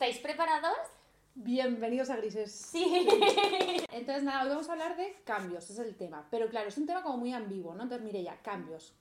[0.00, 0.78] ¿Estáis preparados?
[1.34, 2.50] Bienvenidos a Grises.
[2.50, 3.06] Sí.
[3.92, 6.26] Entonces, nada, hoy vamos a hablar de cambios, es el tema.
[6.30, 7.82] Pero claro, es un tema como muy ambiguo, ¿no?
[7.82, 8.94] Entonces, Mireia, cambios.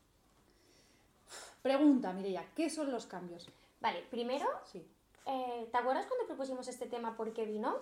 [1.61, 3.47] Pregunta, Mireia, ¿qué son los cambios?
[3.79, 4.85] Vale, primero, Sí.
[5.25, 7.77] eh, ¿te acuerdas cuando propusimos este tema por qué vino?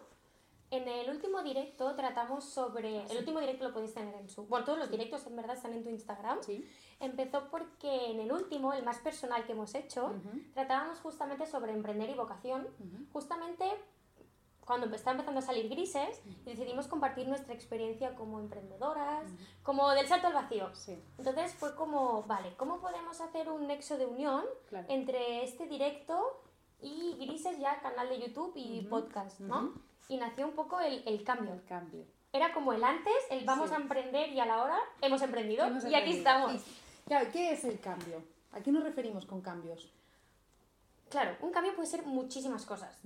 [0.69, 3.03] En el último directo tratamos sobre...
[3.09, 4.45] El último directo lo podéis tener en su...
[4.47, 6.43] Bueno, todos los directos en verdad están en tu Instagram.
[6.43, 6.67] Sí.
[6.99, 10.41] Empezó porque en el último, el más personal que hemos hecho, Ujú.
[10.53, 12.67] tratábamos justamente sobre emprender y vocación.
[13.13, 13.65] Justamente
[14.67, 19.31] cuando estaba empezando a salir grises, y decidimos compartir nuestra experiencia como emprendedoras,
[19.63, 20.75] como del salto al vacío.
[20.75, 24.85] Sí, Entonces fue como, vale, ¿cómo podemos hacer un nexo de unión claro.
[24.89, 26.41] entre este directo
[26.81, 29.59] y Grises ya canal de YouTube y podcast, ¿no?
[29.69, 29.81] ujú.
[30.07, 31.53] Y nació un poco el, el cambio.
[31.53, 32.05] El cambio.
[32.33, 33.75] Era como el antes, el vamos Sí.
[33.75, 36.63] a emprender y a la hora hemos emprendido Hemos y aquí estamos.
[37.05, 38.21] Claro, ¿qué es el cambio?
[38.51, 39.91] ¿A qué nos referimos con cambios?
[41.09, 42.99] Claro, un cambio puede ser muchísimas cosas,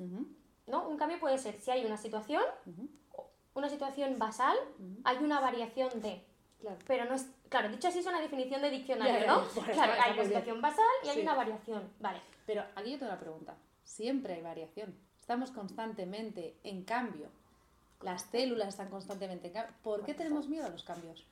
[0.67, 0.87] ¿no?
[0.87, 2.41] Un cambio puede ser si hay una situación,
[3.53, 4.57] una situación basal,
[5.03, 6.25] hay una variación de...
[6.59, 6.77] Claro.
[6.87, 7.27] Pero no es...
[7.49, 9.41] Claro, dicho así es una definición de diccionario, ¿no?
[9.55, 11.91] Bueno, claro, hay una situación basal y hay una variación.
[11.99, 12.21] Vale.
[12.45, 13.55] Pero aquí yo tengo una pregunta.
[13.83, 14.95] Siempre hay variación.
[15.31, 17.29] Estamos constantemente en cambio.
[18.01, 19.73] Las células están constantemente en cambio.
[19.81, 21.25] ¿Por qué tenemos miedo a los cambios?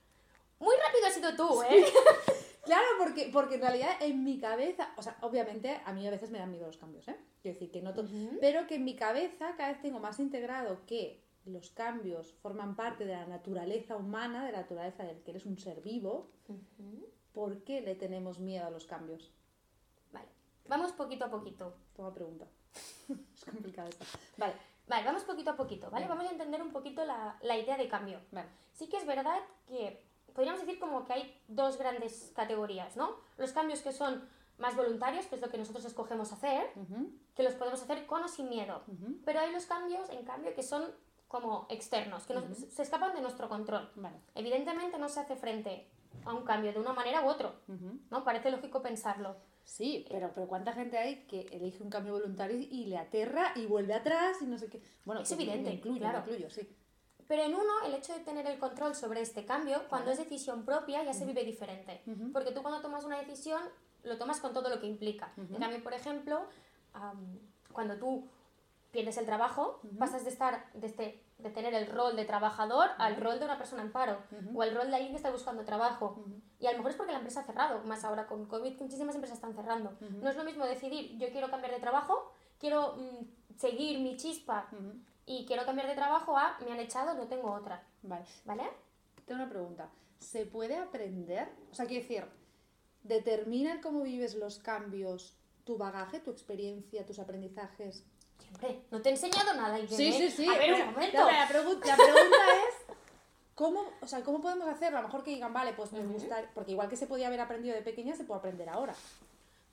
[0.58, 1.84] Muy rápido has sido tú, ¿eh?
[2.64, 6.32] Claro, porque, porque en realidad en mi cabeza, o sea, obviamente a mí a veces
[6.32, 7.18] me dan miedo los cambios, ¿eh?
[7.42, 7.94] Quiero decir que no
[8.40, 13.06] pero que en mi cabeza cada vez tengo más integrado que los cambios forman parte
[13.06, 16.30] de la naturaleza humana, de la naturaleza del que eres un ser vivo.
[17.34, 19.30] ¿Por qué le tenemos miedo a los cambios?
[20.14, 20.30] Vale.
[20.70, 21.76] Vamos poquito a poquito.
[21.98, 22.46] Toma pregunta.
[23.36, 24.06] es complicado esto.
[24.38, 24.54] Vale,
[24.88, 26.06] Vale, vamos poquito a poquito, ¿vale?
[26.06, 26.16] Venga.
[26.16, 28.20] Vamos a entender un poquito la, la idea de cambio.
[28.32, 28.50] vale.
[28.74, 30.04] Sí que es verdad que
[30.34, 33.18] podríamos decir como que hay dos grandes categorías, ¿no?
[33.38, 37.44] Los cambios que son más voluntarios, que es lo que nosotros escogemos hacer, Ujú, que
[37.44, 38.82] los podemos hacer con o sin miedo.
[38.88, 39.18] ujú.
[39.26, 40.84] Pero hay los cambios, en cambio, que son
[41.28, 42.72] como externos, que nos- Ujú.
[42.72, 43.92] se escapan de nuestro control.
[43.96, 44.18] Vale.
[44.34, 45.88] Evidentemente no se hace frente
[46.26, 48.00] a un cambio de una manera u Ujú.
[48.10, 48.24] ¿no?
[48.24, 49.36] Parece lógico pensarlo.
[49.64, 53.66] Sí, pero, pero ¿cuánta gente hay que elige un cambio voluntario y le aterra y
[53.66, 54.82] vuelve atrás y no sé qué?
[55.06, 56.20] Bueno, Es evidente, me incluyo, claro.
[56.20, 56.68] me incluyo, sí.
[57.28, 60.66] Pero en uno, el hecho de tener el control sobre este cambio, cuando es decisión
[60.66, 62.02] propia, ya se vive diferente.
[62.34, 63.62] Porque tú cuando tomas una decisión,
[64.04, 65.32] lo tomas con todo lo que implica.
[65.38, 66.48] En cambio, por ejemplo,
[67.72, 68.28] cuando tú
[68.92, 73.18] pierdes el trabajo, pasas de estar, de, este, de tener el rol de trabajador al
[73.18, 74.60] rol de una persona en paro, Ujú.
[74.60, 76.24] o al rol de alguien que está buscando trabajo.
[76.60, 78.84] Y a lo mejor es porque la empresa ha cerrado, más ahora con COVID, que
[78.84, 79.98] muchísimas empresas están cerrando.
[80.22, 84.68] No es lo mismo decidir, yo quiero cambiar de trabajo, quiero mm, seguir mi chispa
[85.26, 87.84] y quiero cambiar de trabajo a me han echado, no tengo otra.
[88.02, 88.26] Vale.
[88.46, 88.64] ¿Vale?
[89.26, 89.90] Tengo una pregunta.
[90.18, 91.48] ¿Se puede aprender?
[91.72, 92.26] O sea, quiero decir,
[93.04, 98.04] ¿determinan cómo vives los cambios tu bagaje, tu experiencia, tus aprendizajes?
[98.40, 98.82] Siempre.
[98.92, 99.96] No te he enseñado nada, Irene.
[100.48, 101.18] A ver, un momento.
[101.20, 102.96] no, la, pregun- la pregunta es,
[103.56, 104.98] ¿cómo, o sea, ¿cómo podemos hacerlo?
[105.00, 106.14] A lo mejor que digan, vale, pues me Ujú.
[106.14, 108.94] gusta, porque igual que se podía haber aprendido de pequeña, se puede aprender ahora.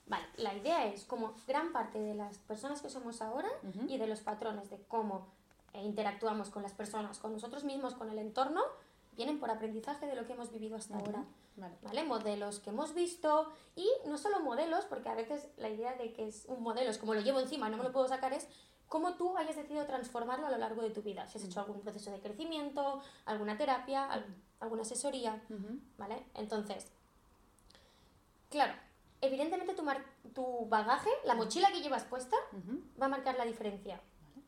[0.09, 3.49] Vale, la idea es como gran parte de las personas que somos ahora
[3.89, 5.27] y de los patrones de cómo
[5.75, 8.63] interactuamos con las personas, con nosotros mismos, con el entorno,
[9.17, 11.25] vienen por aprendizaje de lo que hemos vivido hasta ahora.
[11.57, 11.75] Vale.
[11.83, 12.05] ¿Vale?
[12.05, 16.27] Modelos que hemos visto y no solo modelos, porque a veces la idea de que
[16.29, 18.47] es un modelo es como lo llevo encima, no me lo puedo sacar, es
[18.89, 21.27] cómo tú hayas decidido transformarlo a lo largo de tu vida.
[21.27, 24.27] Si has hecho algún proceso de crecimiento, alguna terapia, al-
[24.61, 25.43] alguna asesoría.
[25.99, 26.23] ¿vale?
[26.35, 26.87] Entonces,
[28.51, 28.75] claro,
[29.21, 30.05] evidentemente tu, mar-
[30.35, 32.37] tu bagaje, la mochila que llevas puesta,
[33.01, 34.01] va a marcar la diferencia,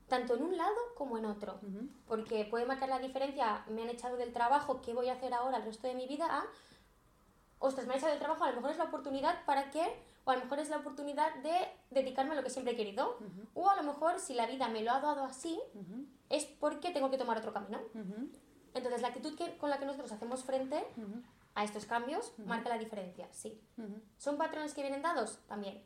[0.09, 1.55] tanto en un lado como en otro.
[1.63, 1.89] Ujú.
[2.07, 5.59] Porque puede marcar la diferencia, me han echado del trabajo, ¿qué voy a hacer ahora
[5.59, 6.27] el resto de mi vida?
[6.31, 6.45] A,
[7.59, 9.85] ostras, me han echado del trabajo, a lo mejor es la oportunidad para que,
[10.25, 11.55] o a lo mejor es la oportunidad de
[11.91, 13.17] dedicarme a lo que siempre he querido.
[13.21, 13.49] Ujú.
[13.63, 16.07] O a lo mejor si la vida me lo ha dado así, Ujú.
[16.31, 17.79] es porque tengo que tomar otro camino.
[18.75, 20.85] Entonces la actitud que- con la que nosotros hacemos frente.
[21.59, 23.61] A estos cambios marca la diferencia, sí.
[24.17, 25.41] ¿Son patrones que vienen dados?
[25.49, 25.83] También.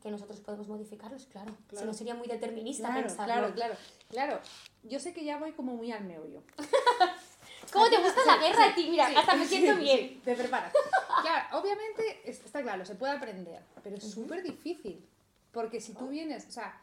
[0.00, 1.52] Que nosotros podemos modificarlos, claro.
[1.76, 3.34] Si no sería muy determinista Claro, pensarlo.
[3.34, 3.74] claro, claro,
[4.08, 4.40] claro.
[4.84, 6.42] Yo sé que ya voy como muy al meollo.
[7.72, 8.88] ¿Cómo te gusta la guerra sí, a ti?
[8.90, 10.20] Mira, sí, hasta me siento sí, bien.
[10.22, 10.72] te preparas.
[11.22, 15.04] Claro, obviamente es- está claro, se puede aprender, pero es súper difícil.
[15.50, 16.80] Porque si tú vienes, o sea,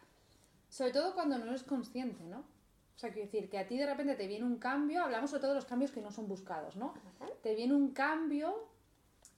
[0.69, 2.44] sobre todo cuando no eres consciente, ¿no?
[2.95, 5.42] O sea, quiero decir que a ti de repente te viene un cambio, hablamos sobre
[5.42, 6.94] todo de los cambios que no son buscados, ¿no?
[7.42, 8.68] Te viene un cambio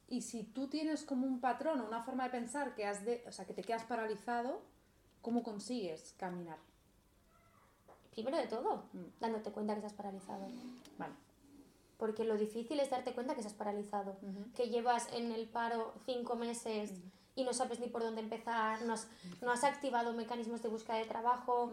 [0.07, 3.24] y si tú tienes como un patrón o una forma de pensar que has de,
[3.28, 4.62] o sea, que te quedas paralizado,
[5.22, 6.57] ¿cómo consigues caminar?
[8.12, 9.06] Primero de todo, Mm.
[9.19, 10.48] dándote cuenta que estás paralizado.
[10.98, 11.13] Vale.
[11.98, 14.18] Porque lo difícil es darte cuenta que estás paralizado.
[14.56, 16.92] Que llevas en el paro cinco meses
[17.36, 19.07] y no sabes ni por dónde empezar, no has,
[19.42, 21.72] no has activado mecanismos de búsqueda de trabajo.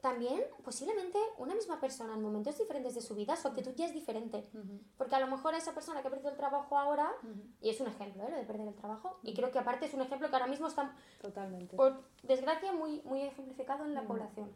[0.00, 3.92] También, posiblemente, una misma persona en momentos diferentes de su vida, su actitud ya es
[3.92, 4.48] diferente.
[4.96, 7.12] Porque a lo mejor esa persona que ha perdido el trabajo ahora,
[7.60, 8.30] y es un ejemplo, ¿eh?
[8.30, 10.68] lo de perder el trabajo, y creo que aparte es un ejemplo que ahora mismo
[10.68, 11.76] está, Totalmente.
[11.76, 14.50] por desgracia, muy, muy ejemplificado en la población.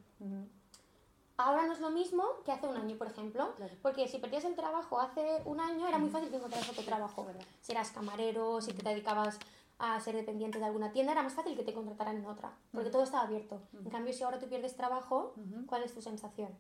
[1.36, 3.74] Ahora no es lo mismo que hace un año, por ejemplo, Claro.
[3.82, 7.26] porque si perdías el trabajo hace un año era muy fácil que encontraras otro trabajo.
[7.60, 9.38] Si eras camarero, si te dedicabas
[9.78, 12.90] a ser dependiente de alguna tienda, era más fácil que te contrataran en otra, porque
[12.90, 13.62] todo estaba abierto.
[13.72, 15.34] En cambio, si ahora tú pierdes trabajo,
[15.66, 16.50] ¿cuál es tu sensación?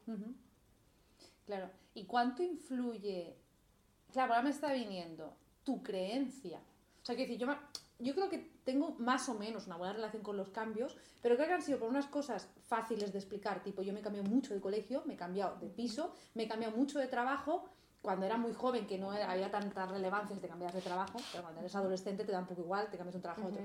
[1.46, 1.70] Claro.
[1.94, 3.36] ¿Y cuánto influye?
[4.12, 6.58] Claro, ahora me está viniendo tu creencia.
[7.02, 7.58] O sea, quiero decir, yo, me-
[7.98, 11.46] yo creo que tengo más o menos una buena relación con los cambios, pero creo
[11.48, 13.62] que han sido por unas cosas fáciles de explicar.
[13.62, 16.48] Tipo, yo me he cambiado mucho de colegio, me he cambiado de piso, me he
[16.48, 17.68] cambiado mucho de trabajo.
[18.04, 21.42] Cuando era muy joven, que no había tanta relevancia si te cambias de trabajo, pero
[21.42, 23.62] cuando eres adolescente te da un poco igual, te cambias de un trabajo a otro.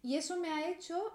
[0.00, 1.12] Y eso me ha hecho,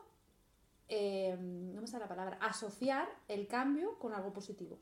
[0.89, 4.77] eh, no me sale la palabra, asociar el cambio con algo positivo.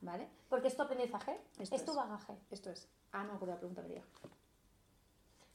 [0.00, 0.30] ¿Vale?
[0.48, 2.32] Porque es tu aprendizaje, Esto es tu bagaje.
[2.50, 2.88] Esto es.
[3.12, 4.02] Ah, no me acuerdo la pregunta que.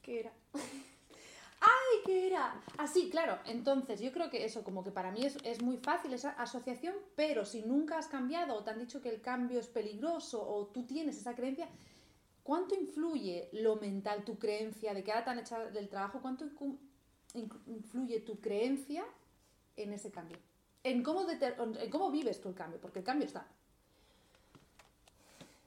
[0.04, 0.34] ¿Qué era?
[1.62, 2.60] ¡Ay, qué era!
[2.78, 3.38] Ah, sí, claro.
[3.46, 7.46] Entonces, yo creo que eso, como que para mí es, muy fácil esa asociación, pero
[7.46, 10.86] si nunca has cambiado o te han dicho que el cambio es peligroso o tú
[10.86, 11.70] tienes esa creencia,
[12.44, 16.20] ¿cuánto influye lo mental, tu creencia de que ahora te han echado del trabajo?
[16.20, 16.46] ¿Cuánto
[17.68, 19.06] influye tu creencia
[19.76, 20.40] en ese cambio?
[20.84, 23.48] En cómo, en cómo vives tú el cambio, porque el cambio está.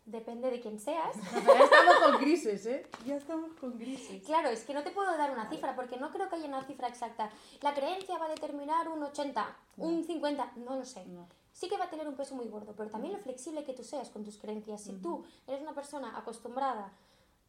[0.06, 1.16] Depende de quién seas.
[1.46, 2.86] Ya estamos con grises, ¿eh?
[3.06, 4.22] Ya estamos con grises.
[4.24, 6.62] Claro, es que no te puedo dar una cifra porque no creo que haya una
[6.64, 7.30] cifra exacta.
[7.62, 11.06] La creencia va a determinar un 80, un 50, no lo sé.
[11.06, 11.26] No.
[11.52, 13.82] Sí que va a tener un peso muy gordo, pero también lo flexible que tú
[13.84, 14.82] seas con tus creencias.
[14.82, 16.92] Si tú eres una persona acostumbrada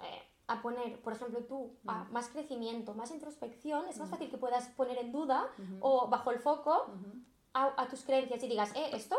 [0.01, 4.37] eh, a poner, por ejemplo, tú, a más crecimiento, más introspección, es más fácil que
[4.37, 5.49] puedas poner en duda
[5.81, 6.85] o bajo el foco
[7.53, 9.17] a, a tus creencias y digas, eh, ¿esto?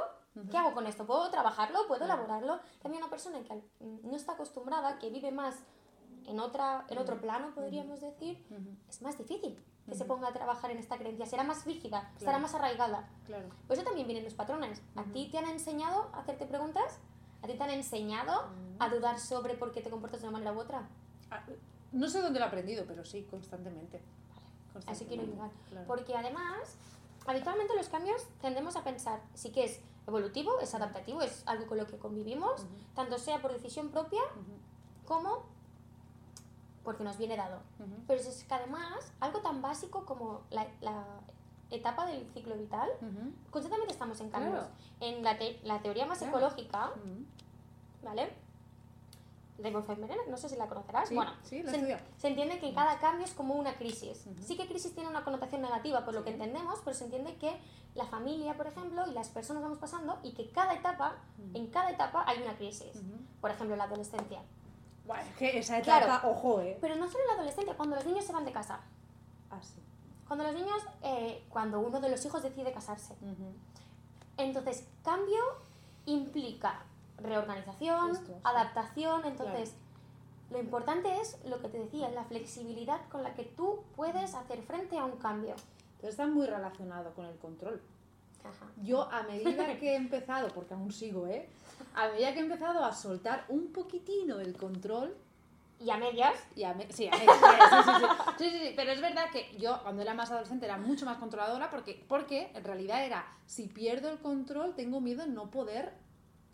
[0.50, 1.06] ¿Qué hago con esto?
[1.06, 1.86] ¿Puedo trabajarlo?
[1.88, 2.60] ¿Puedo elaborarlo?
[2.82, 5.56] Cambio, una persona que mm, no está acostumbrada, que vive más
[6.26, 8.44] en, otra, en otro plano, podríamos decir,
[8.88, 11.26] es más difícil que se ponga a trabajar en esta creencia.
[11.26, 13.08] Será más rígida, estará más arraigada.
[13.24, 13.48] Claro.
[13.66, 14.82] Por eso también vienen los patrones.
[14.96, 16.98] ¿A ti te han enseñado a hacerte preguntas?
[17.42, 18.48] ¿A ti te han enseñado
[18.80, 20.88] a dudar sobre por qué te comportas de una manera u otra?
[21.30, 21.42] Ah,
[21.92, 24.02] No sé dónde lo he aprendido, pero sí, constantemente.
[24.86, 25.50] A eso quiero llegar.
[25.70, 25.86] Claro.
[25.86, 26.76] Porque además,
[27.26, 31.78] habitualmente los cambios tendemos a pensar, sí que es evolutivo, es adaptativo, es algo con
[31.78, 32.64] lo que convivimos,
[32.94, 34.22] tanto sea por decisión propia
[35.06, 35.44] como
[36.84, 37.56] porque nos viene dado.
[37.80, 37.90] Ujú.
[38.06, 41.04] Pero es que además, algo tan básico como la, la
[41.70, 42.88] etapa del ciclo vital,
[43.50, 44.52] constantemente estamos en cambios.
[44.54, 44.70] Claro.
[45.00, 46.36] En la, te- la teoría más Claro.
[46.38, 46.92] ecológica.
[48.04, 48.32] ¿vale?
[49.58, 51.08] De Wolfenberger, no sé si la conocerás.
[51.08, 54.26] Sí, bueno, sí, la se, se entiende que cada cambio es como una crisis.
[54.44, 57.58] Sí que crisis tiene una connotación negativa por lo que entendemos, pero se entiende que
[57.94, 61.16] la familia, por ejemplo, y las personas vamos pasando y que cada etapa,
[61.54, 63.00] en cada etapa hay una crisis.
[63.40, 64.42] Por ejemplo, la adolescencia.
[65.06, 66.04] Buah, es que esa Claro.
[66.06, 66.76] etapa, ojo, ¿eh?
[66.80, 68.80] Pero no solo la adolescencia, cuando los niños se van de casa.
[69.50, 69.80] Ah, sí.
[70.26, 73.14] Cuando los niños, eh, cuando uno de los hijos decide casarse.
[74.36, 75.40] Entonces, cambio
[76.04, 76.82] implica
[77.18, 79.24] reorganización, Esto, adaptación.
[79.24, 79.74] Entonces,
[80.50, 84.62] lo importante es lo que te decía, la flexibilidad con la que tú puedes hacer
[84.62, 85.54] frente a un cambio.
[85.96, 87.80] Entonces está muy relacionado con el control.
[88.44, 88.66] Ajá.
[88.82, 91.49] Yo, a medida que he empezado, porque aún sigo, ¿eh?
[91.94, 95.16] A medida que he empezado a soltar un poquitino el control,
[95.80, 97.90] Y a medias, Y a me- sí, a medias, sí, sí,
[98.38, 98.50] sí.
[98.50, 102.02] Sí, pero es verdad que yo cuando era más adolescente era mucho más controladora porque,
[102.08, 105.92] porque en realidad era, si pierdo el control tengo miedo en no poder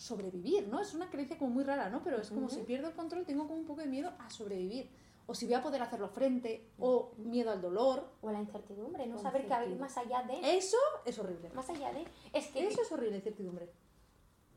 [0.03, 0.81] sobrevivir, ¿no?
[0.81, 2.03] Es una creencia como muy rara, ¿no?
[2.03, 4.91] Pero es como si pierdo el control tengo como un poco de miedo a sobrevivir.
[5.27, 8.11] O si voy a poder hacerlo frente, o miedo al dolor.
[8.21, 10.57] o la incertidumbre, no saber que hay más allá de...
[10.57, 11.49] Eso es horrible.
[11.51, 12.05] Más allá de...
[12.33, 12.67] Es que...
[12.67, 13.71] Eso es horrible, incertidumbre.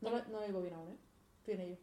[0.00, 0.96] No, lo- no lo digo bien aún, ¿eh?
[1.52, 1.76] En ello.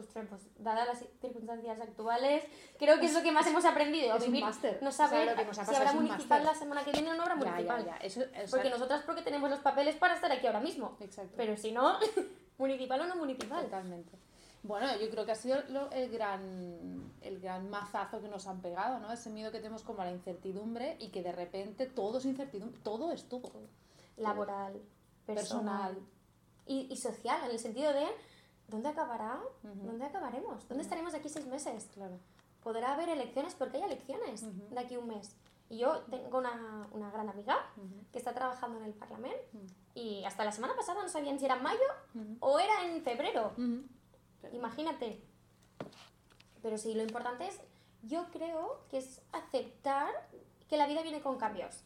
[0.00, 2.44] Ostras, pues dadas las circunstancias actuales,
[2.78, 4.12] creo que es lo que más hemos aprendido.
[4.12, 4.48] a es vivir, no
[4.88, 7.34] O sea, saber lo que si habrá municipal la semana que viene o no habrá
[7.36, 7.84] Ya, municipal.
[7.84, 8.06] ya, ya.
[8.06, 10.96] Eso, o sea, Porque nosotras porque tenemos los papeles para estar aquí ahora mismo.
[11.00, 11.34] Exacto.
[11.36, 11.98] Pero si no,
[12.58, 13.64] municipal o no municipal.
[13.64, 14.18] Totalmente.
[14.62, 18.60] Bueno, yo creo que ha sido lo- el gran, el gran mazazo que nos han
[18.60, 19.10] pegado, ¿no?
[19.10, 22.78] Ese miedo que tenemos como a la incertidumbre y que de repente todo es incertidumbre,
[22.82, 23.52] todo es todo.
[24.18, 24.80] Laboral,
[25.24, 25.98] personal, Personal.
[26.66, 28.04] Y, y social, en el sentido de
[28.70, 29.40] ¿dónde acabará?
[29.62, 30.66] ¿Dónde acabaremos?
[30.68, 31.88] ¿Dónde estaremos de aquí seis meses?
[31.94, 32.18] Claro.
[32.62, 35.34] Podrá haber elecciones porque hay elecciones de aquí un mes.
[35.68, 37.56] Y yo tengo una, una gran amiga
[38.12, 39.38] que está trabajando en el Parlamento
[39.94, 41.78] y hasta la semana pasada no sabían si era en mayo
[42.40, 43.52] o era en febrero.
[44.52, 45.22] Imagínate.
[46.62, 47.60] Pero sí, lo importante es,
[48.02, 50.10] yo creo que es aceptar
[50.68, 51.84] que la vida viene con cambios.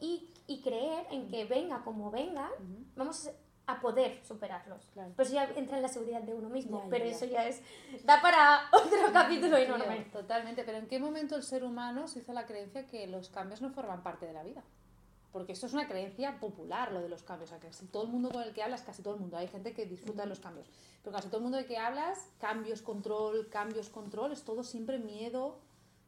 [0.00, 2.50] Y, y creer en que venga como venga,
[2.96, 3.32] vamos a
[3.80, 4.84] poder superarlos.
[4.94, 5.12] Claro.
[5.16, 7.10] Pero eso ya entra en la seguridad de uno mismo, Ya, pero ya.
[7.10, 7.62] eso ya es...
[8.04, 10.06] Da para otro capítulo enorme.
[10.12, 13.60] Totalmente, pero ¿en qué momento el ser humano se hizo la creencia que los cambios
[13.60, 14.62] no forman parte de la vida?
[15.32, 17.50] Porque esto es una creencia popular, lo de los cambios.
[17.50, 19.48] O sea, casi todo el mundo con el que hablas, casi todo el mundo, hay
[19.48, 20.70] gente que disfruta de los cambios.
[21.02, 24.98] Pero casi todo el mundo de que hablas, cambios, control, cambios, control, es todo siempre
[24.98, 25.58] miedo,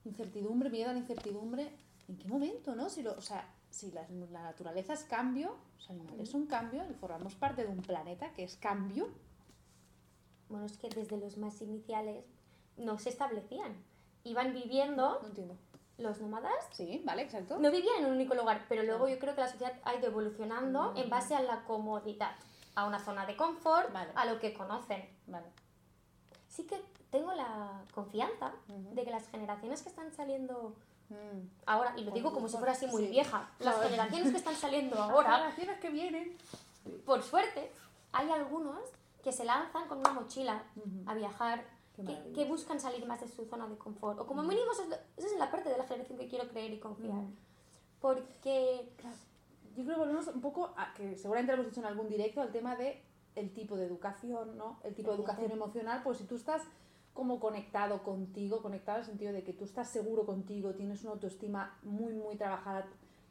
[0.07, 1.71] incertidumbre, miedo a la incertidumbre.
[2.09, 2.89] ¿En qué momento, no?
[2.89, 6.95] Si lo, o sea, si la, la naturaleza es cambio, los animales son cambio, y
[6.95, 9.09] formamos parte de un planeta que es cambio.
[10.49, 12.25] Bueno, es que desde los más iniciales
[12.77, 13.75] no se establecían.
[14.25, 15.57] Iban viviendo, No entiendo.
[15.99, 17.59] los nómadas, Sí, vale, exacto.
[17.59, 20.09] no vivían en un único lugar, pero luego yo creo que la sociedad ha ido
[20.09, 20.97] evolucionando Mm.
[20.97, 22.33] en base a la comodidad,
[22.75, 24.11] a una zona de confort, Vale.
[24.15, 25.09] a lo que conocen.
[25.27, 25.47] Vale.
[26.49, 30.90] Sí que tengo la confianza de que las generaciones que están saliendo Mm.
[31.67, 33.11] Ahora, y lo digo como si fuera así muy Sí.
[33.11, 33.91] vieja, las Joder.
[33.91, 36.37] generaciones que están saliendo Las ahora, generaciones que vienen.
[37.05, 37.71] por suerte,
[38.13, 38.79] hay algunos
[39.23, 41.11] que se lanzan con una mochila Ujú.
[41.11, 41.65] a viajar,
[41.97, 44.19] que, que buscan salir más de su zona de confort.
[44.21, 46.49] O como mínimo, eso es, lo- esa es la parte de la generación que quiero
[46.49, 47.13] creer y confiar.
[47.13, 47.35] Ujú.
[48.01, 48.91] Porque
[49.77, 52.41] Yo creo que volvemos un poco a que seguramente lo hemos dicho en algún directo
[52.41, 53.03] al tema de
[53.37, 54.81] el tipo de educación, ¿no?
[54.83, 56.63] El tipo de educación emocional, pues si tú estás
[57.15, 61.13] como conectado contigo, conectado en el sentido de que tú estás seguro contigo, tienes una
[61.13, 62.87] autoestima muy, muy trabajada,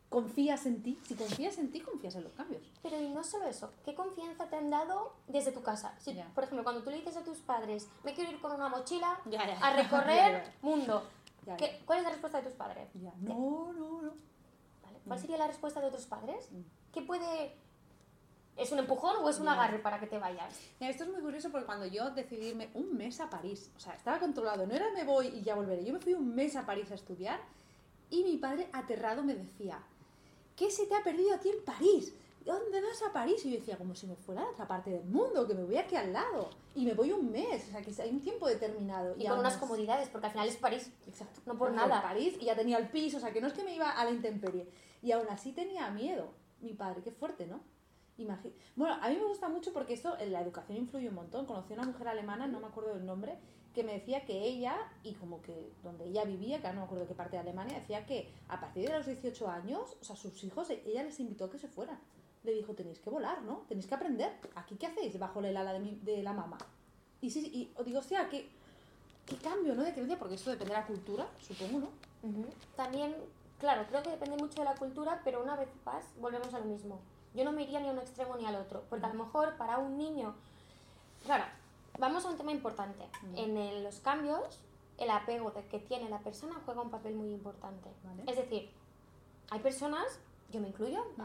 [0.09, 2.62] confías en ti, si confías en ti, confías en los cambios.
[2.81, 5.93] Pero y no solo eso, ¿qué confianza te han dado desde tu casa?
[6.00, 6.27] Si, Ya.
[6.36, 9.19] Por ejemplo, cuando tú le dices a tus padres, me quiero ir con una mochila
[9.62, 11.03] a recorrer mundo,
[11.45, 12.89] Ya, ¿qué- ¿cuál es la respuesta de tus padres?
[12.95, 13.13] No,
[13.74, 14.12] no, no.
[14.83, 15.21] Vale, ¿Cuál Mm.
[15.21, 16.51] sería la respuesta de otros padres?
[16.51, 16.62] Mm.
[16.91, 17.55] ¿Qué puede...?
[18.58, 20.53] ¿Es un empujón o es un agarre para que te vayas?
[20.79, 23.79] Mira, esto es muy curioso porque cuando yo decidí irme un mes a París, o
[23.79, 26.56] sea, estaba controlado, no era me voy y ya volveré, yo me fui un mes
[26.56, 27.39] a París a estudiar
[28.10, 29.79] y mi padre aterrado me decía,
[30.56, 32.13] ¿qué se te ha perdido a ti en París?
[32.46, 33.46] ¿Dónde vas a París?
[33.46, 35.77] Y yo decía, como si me fuera a otra parte del mundo, que me voy
[35.77, 36.50] aquí al lado.
[36.74, 39.15] Y me voy un mes, o sea, que hay un tiempo determinado.
[39.18, 40.89] Y, con aún unas comodidades, porque al final es París.
[41.08, 41.41] Exacto.
[41.46, 42.01] No por nada.
[42.01, 44.03] París y ya tenía el piso, o sea, que no es que me iba a
[44.03, 44.68] la intemperie.
[45.03, 46.29] Y aún así tenía miedo.
[46.62, 47.60] Mi padre, qué fuerte, ¿no?
[48.19, 51.45] Imagi- bueno, a mí me gusta mucho porque esto la educación influye un montón.
[51.45, 53.38] Conocí a una mujer alemana, no me acuerdo del nombre,
[53.73, 57.07] que me decía que ella, y como que donde ella vivía, que no me acuerdo
[57.07, 60.43] qué parte de Alemania, decía que a partir de los 18 años, o sea, sus
[60.43, 61.99] hijos, ella les invitó a que se fueran.
[62.43, 63.65] Le dijo, tenéis que volar, ¿no?
[63.67, 64.31] Tenéis que aprender.
[64.55, 66.57] ¿Aquí qué hacéis bajo el ala de, la mamá?
[67.21, 68.49] Y sí, y os digo, hostia, qué,
[69.25, 69.83] qué cambio, ¿no?
[69.83, 71.89] De creencia, porque esto depende de la cultura, supongo, ¿no?
[72.75, 73.13] También,
[73.59, 76.65] claro, creo que depende mucho de la cultura, pero una vez más volvemos a lo
[76.65, 76.99] mismo.
[77.33, 79.55] Yo no me iría ni a un extremo ni al otro, porque a lo mejor
[79.57, 80.36] para un niño,
[81.25, 81.45] claro,
[82.00, 83.05] vamos a un tema importante.
[83.36, 84.59] En el- los cambios,
[84.98, 87.89] el apego de que tiene la persona juega un papel muy importante.
[88.03, 88.24] Vale.
[88.27, 88.69] Es decir,
[89.51, 90.19] hay personas,
[90.51, 91.24] yo me incluyo, Mm.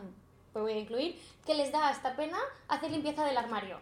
[0.55, 3.81] me voy a incluir, que les da hasta pena hacer limpieza del armario.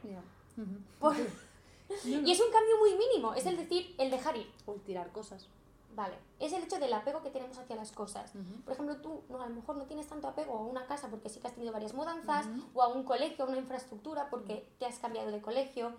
[1.00, 1.16] Por-.
[2.04, 4.50] Y es un cambio muy mínimo, es el decir, el dejar ir.
[4.64, 5.46] O tirar cosas.
[5.94, 8.32] Vale, es el hecho del apego que tenemos hacia las cosas.
[8.64, 11.28] Por ejemplo, tú no, a lo mejor no tienes tanto apego a una casa porque
[11.28, 14.86] sí que has tenido varias mudanzas, o a un colegio, a una infraestructura porque te
[14.86, 15.92] has cambiado de colegio.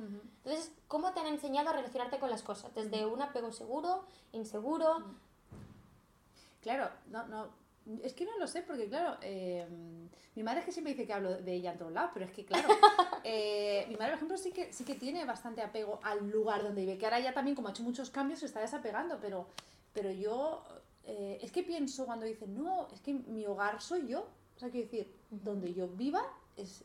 [0.44, 2.74] Entonces, ¿cómo te han enseñado a relacionarte con las cosas?
[2.74, 5.04] Desde un apego seguro, inseguro.
[6.62, 7.64] Claro, no, no.
[8.02, 9.68] Es que no lo sé, porque claro, eh,
[10.36, 12.32] mi madre es que siempre dice que hablo de ella en todos lados, pero es
[12.32, 12.70] que claro,
[13.26, 16.82] eh, mi madre, por ejemplo, sí que, sí que tiene bastante apego al lugar donde
[16.82, 19.48] vive, que ahora ya también, como ha hecho muchos cambios, se está desapegando, pero,
[19.94, 20.64] pero yo,
[21.06, 24.70] eh, es que pienso cuando dicen, no, es que mi hogar soy yo, o sea,
[24.70, 26.24] quiero decir, donde yo viva
[26.58, 26.84] es,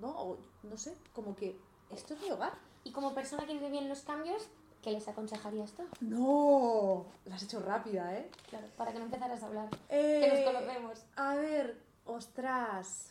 [0.00, 1.56] no, o, no sé, como que
[1.90, 2.52] esto es mi hogar.
[2.84, 4.48] Y como persona que vive bien los cambios,
[4.82, 5.84] ¿qué les aconsejarías tú?
[6.00, 8.30] No, la has hecho rápida, ¿eh?
[8.50, 9.70] Claro, para que no empezaras a hablar.
[9.88, 11.04] Que Eh, nos conocemos.
[11.16, 13.10] A ver, ostras.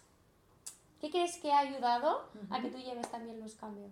[1.02, 3.92] ¿Qué crees que ha ayudado a que tú lleves también los cambios?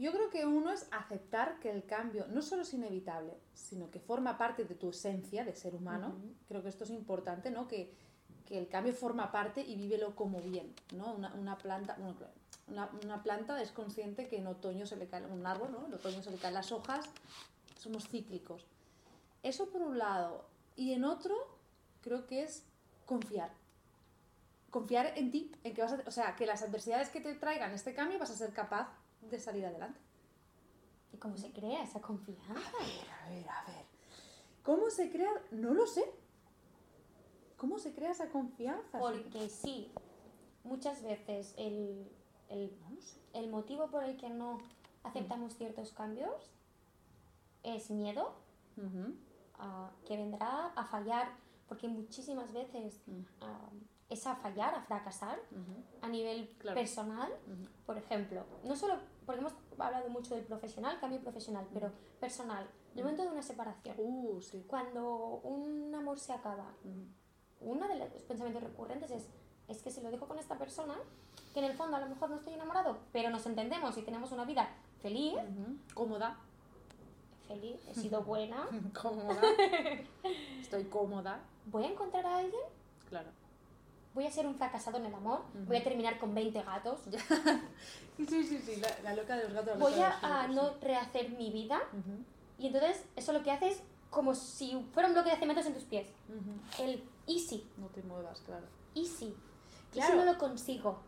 [0.00, 4.00] Yo creo que uno es aceptar que el cambio no solo es inevitable, sino que
[4.00, 6.14] forma parte de tu esencia de ser humano.
[6.48, 7.68] Creo que esto es importante, ¿no?
[7.68, 7.94] Que,
[8.46, 11.12] que el cambio forma parte y vívelo como bien, ¿no?
[11.12, 12.16] Una, una planta, bueno,
[12.68, 15.84] una, una planta es consciente que en otoño se le caen, un árbol, ¿no?
[15.84, 17.04] En otoño se le caen las hojas,
[17.78, 18.64] somos cíclicos.
[19.42, 20.46] Eso por un lado.
[20.76, 21.36] Y en otro,
[22.00, 22.64] creo que es
[23.04, 23.52] confiar.
[24.70, 27.72] Confiar en ti, en que vas a, o sea, que las adversidades que te traigan
[27.72, 28.88] este cambio vas a ser capaz
[29.22, 30.00] de salir adelante.
[31.12, 32.52] ¿Y cómo se crea esa confianza?
[32.54, 33.84] A ver, a ver, a ver.
[34.62, 35.30] ¿Cómo se crea?
[35.50, 36.04] No lo sé.
[37.56, 38.98] ¿Cómo se crea esa confianza?
[38.98, 39.92] Porque sí,
[40.64, 42.08] muchas veces el,
[42.48, 42.72] el,
[43.34, 44.58] el motivo por el que no
[45.02, 46.50] aceptamos ciertos cambios
[47.62, 48.34] es miedo
[48.76, 49.14] Ujú.
[49.58, 51.28] a que vendrá a fallar.
[51.68, 53.22] porque muchísimas veces Mm.
[54.10, 55.82] Es a fallar, a fracasar Ujú.
[56.02, 56.74] a nivel Claro.
[56.78, 57.68] personal, Ujú.
[57.86, 63.02] por ejemplo, no solo porque hemos hablado mucho del profesional, cambio profesional, pero personal, el
[63.04, 64.64] momento de una separación, Uh, sí.
[64.66, 66.66] cuando un amor se acaba,
[67.60, 69.28] uno de los pensamientos recurrentes es,
[69.68, 70.94] es que si lo dejo con esta persona,
[71.54, 74.32] que en el fondo a lo mejor no estoy enamorado, pero nos entendemos y tenemos
[74.32, 74.68] una vida
[75.00, 75.34] feliz.
[75.94, 76.36] Cómoda.
[77.46, 78.68] feliz, he sido buena,
[79.00, 79.40] Cómoda.
[80.60, 81.40] Estoy cómoda.
[81.66, 82.62] voy a encontrar a alguien,
[83.08, 83.28] Claro.
[84.14, 87.00] Voy a ser un fracasado en el amor, voy a terminar con 20 gatos,
[88.18, 89.78] Sí, sí, sí, la, la loca de los gatos.
[89.78, 91.80] voy a, los a no rehacer mi vida
[92.58, 95.72] y entonces eso lo que hace es como si fuera un bloque de cementos en
[95.74, 96.08] tus pies.
[96.78, 98.66] El easy, No te muevas, claro.
[98.94, 99.34] easy.
[99.92, 100.10] Claro.
[100.12, 100.98] si no lo consigo,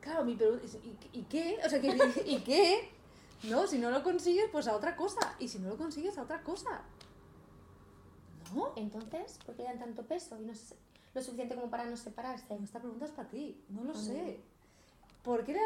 [0.00, 1.58] Claro, mi pregunta es, ¿y, y qué?
[1.64, 1.88] O sea, que,
[2.26, 2.90] ¿y qué?
[3.42, 5.34] No, si no lo consigues, pues a otra cosa.
[5.38, 6.80] Y si no lo consigues, a otra cosa.
[8.54, 8.72] ¿No?
[8.76, 10.74] entonces, ¿por qué dan tanto peso y no es
[11.14, 12.54] lo suficiente como para no separarse?
[12.62, 14.40] Esta pregunta es para ti, no lo sé.
[15.22, 15.60] ¿Por qué le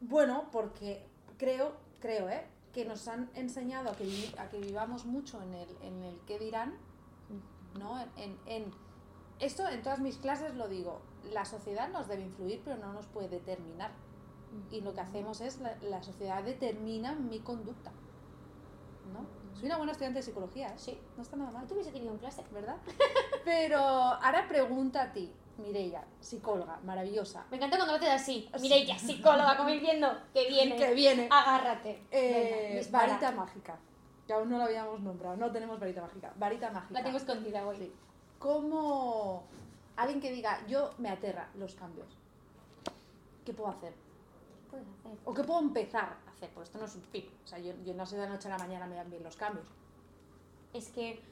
[0.00, 1.06] Bueno, porque
[1.38, 2.46] creo, creo, ¿eh?
[2.72, 6.18] Que nos han enseñado a que, vivi- a que vivamos mucho en el, en el
[6.26, 6.74] qué dirán,
[7.78, 8.00] ¿no?
[8.00, 8.74] En, en, en-
[9.40, 11.00] Esto en todas mis clases lo digo.
[11.32, 13.90] La sociedad nos debe influir, pero no nos puede determinar.
[14.70, 17.92] Y lo que hacemos es, la, la sociedad determina mi conducta.
[19.54, 20.74] Soy una buena estudiante de psicología, ¿eh?
[20.76, 20.98] Sí.
[21.16, 22.44] No está nada ¿No mal, te hubiese tenido en clase?
[22.52, 22.76] ¿verdad?
[23.44, 27.44] Pero ahora pregunta a ti, Mireia, psicóloga, maravillosa.
[27.50, 28.50] Me encanta cuando lo haces así.
[28.60, 30.76] Mireia, psicóloga, como diciendo que viene.
[30.76, 31.28] Que viene.
[31.30, 32.02] Agárrate.
[32.10, 33.78] Eh, Venga, varita mágica.
[34.26, 35.36] Que aún no la habíamos nombrado.
[35.36, 36.32] No tenemos varita mágica.
[36.36, 36.94] Varita mágica.
[36.94, 37.76] La tengo escondida hoy.
[37.76, 37.92] Sí.
[38.38, 39.44] ¿Cómo
[39.96, 42.08] alguien que diga, yo me aterra los cambios?
[43.44, 43.92] ¿Qué puedo hacer?
[43.92, 45.18] ¿Qué puedes hacer?
[45.24, 47.30] ¿O qué puedo empezar a Porque esto no es un tip.
[47.44, 49.22] O sea, yo, yo no sé de la noche a la mañana me dan bien
[49.22, 49.66] los cambios.
[50.72, 51.22] Es que.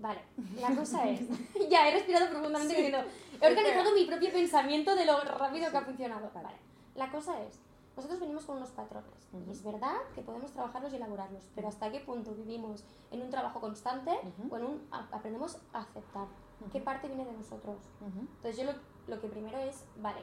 [0.00, 0.20] Vale,
[0.60, 1.20] la cosa es.
[1.70, 2.82] ya he respirado profundamente Sí.
[2.82, 3.08] diciendo.
[3.40, 6.30] He organizado mi propio pensamiento de lo rápido que ha funcionado.
[6.34, 6.44] Vale.
[6.46, 6.58] Vale.
[6.96, 7.58] La cosa es.
[7.94, 9.12] Nosotros venimos con unos patrones.
[9.32, 9.44] Ujú.
[9.48, 11.44] Y es verdad que podemos trabajarlos y elaborarlos.
[11.54, 14.54] Pero ¿hasta qué punto vivimos en un trabajo constante Ujú.
[14.54, 14.88] o en un.
[14.90, 16.26] a- aprendemos a aceptar?
[16.72, 16.84] ¿Qué Ujú.
[16.84, 17.76] parte viene de nosotros?
[18.00, 18.78] Entonces yo lo,
[19.14, 20.20] lo que primero es, vale,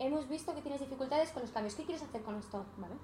[0.00, 2.64] hemos visto que tienes dificultades con los cambios, ¿qué quieres hacer con esto?
[2.78, 2.94] ¿Vale?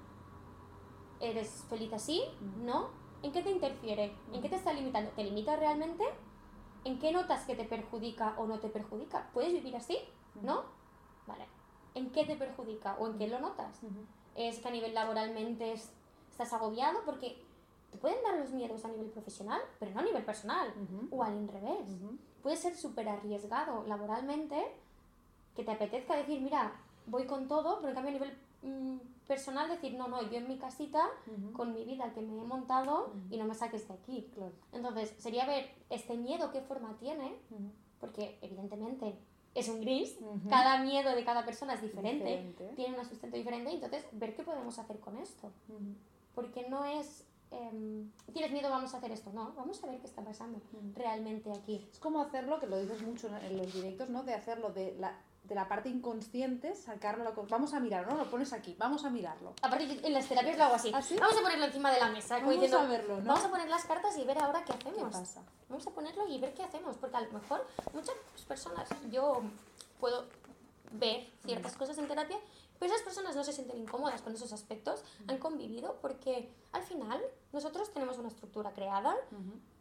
[1.19, 2.21] ¿Eres feliz así?
[2.63, 2.89] ¿No?
[3.23, 4.13] ¿En qué te interfiere?
[4.31, 5.09] ¿En qué te está limitando?
[5.11, 6.03] ¿Te limita realmente?
[6.83, 9.29] ¿En qué notas que te perjudica o no te perjudica?
[9.33, 9.97] ¿Puedes vivir así?
[10.41, 10.63] ¿No?
[11.25, 11.45] Vale.
[11.95, 13.79] ¿En qué te perjudica o en qué lo notas?
[14.35, 15.91] ¿Es que a nivel laboralmente es-
[16.29, 16.99] estás agobiado?
[17.05, 17.41] Porque
[17.91, 20.71] te pueden dar los miedos a nivel profesional, pero no a nivel personal.
[20.83, 21.07] Ujú.
[21.15, 22.17] O al revés Ujú.
[22.43, 24.71] puede ser súper arriesgado laboralmente
[25.55, 29.69] que te apetezca decir, mira, voy con todo, pero en cambio a nivel mm, personal
[29.69, 31.51] decir, no, no, yo en mi casita, Ujú.
[31.53, 33.17] con mi vida que me he montado Ujú.
[33.31, 34.29] y no me saques de aquí.
[34.33, 34.51] Claro.
[34.71, 37.71] Entonces, sería ver este miedo qué forma tiene, Ujú.
[37.99, 39.17] porque evidentemente
[39.55, 40.15] es un gris,
[40.49, 42.73] cada miedo de cada persona es diferente, Diferente.
[42.75, 45.51] tiene un sustento diferente, entonces ver qué podemos hacer con esto.
[46.35, 50.05] Porque no es, em, tienes miedo, vamos a hacer esto, no, vamos a ver qué
[50.05, 50.61] está pasando
[50.93, 51.87] realmente aquí.
[51.91, 54.21] Es como hacerlo, que lo dices mucho en los directos, ¿no?
[54.21, 58.17] De hacerlo de la, de la parte inconsciente, sacarlo, la vamos a mirarlo, ¿no?
[58.17, 59.53] Lo pones aquí, vamos a mirarlo.
[59.61, 60.91] Aparte, en las terapias lo hago así.
[60.93, 61.01] ¿Ah?
[61.19, 62.35] Vamos a ponerlo encima de la mesa.
[62.35, 63.27] Vamos diciendo, a verlo, ¿no?
[63.27, 65.15] Vamos a poner las cartas y ver ahora qué ¿Qué hacemos.
[65.15, 65.43] pasa?
[65.69, 66.97] Vamos a ponerlo y ver qué hacemos.
[66.97, 68.15] Porque a lo mejor muchas
[68.47, 69.41] personas, yo
[69.99, 70.25] puedo
[70.91, 72.37] ver ciertas cosas en terapia,
[72.79, 77.21] pero esas personas no se sienten incómodas con esos aspectos, han convivido porque al final
[77.51, 79.15] nosotros tenemos una estructura creada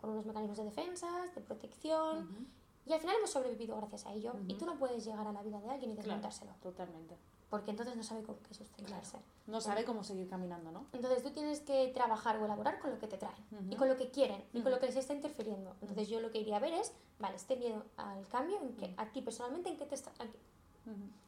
[0.00, 2.48] con unos mecanismos de defensas, de protección.
[2.87, 4.35] Y al final hemos sobrevivido gracias a ello.
[4.46, 7.18] Y tú no puedes llegar a la vida de alguien y Claro, desmontárselo, totalmente.
[7.51, 9.18] porque entonces no sabe con qué sustentarse.
[9.46, 10.87] No sabe cómo seguir caminando, ¿no?
[10.92, 13.96] Entonces tú tienes que trabajar o elaborar con lo que te traen y con lo
[13.96, 15.75] que quieren y con lo que les está interfiriendo.
[15.81, 18.94] Entonces yo lo que iría a ver es, vale, este miedo al cambio, en que,
[18.96, 20.12] a ti personalmente, ¿en, qué te está,